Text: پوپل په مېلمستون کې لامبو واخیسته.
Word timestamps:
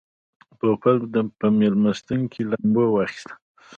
پوپل 0.57 0.97
په 1.39 1.47
مېلمستون 1.59 2.21
کې 2.31 2.41
لامبو 2.49 2.85
واخیسته. 2.89 3.33